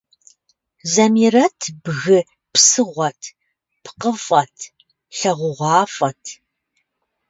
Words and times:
Замирэт 0.91 1.59
бгы 1.83 2.19
псыгъуэт, 2.53 3.21
пкъыфӏэт, 3.83 4.57
лагъугъуафӏэт. 5.19 6.23